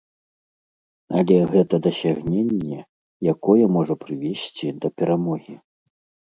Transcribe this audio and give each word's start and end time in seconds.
Але 1.19 1.35
гэта 1.51 1.75
дасягненне, 1.87 2.79
якое 3.35 3.65
можа 3.77 3.93
прывесці 4.07 4.73
да 4.87 4.93
перамогі. 5.03 5.55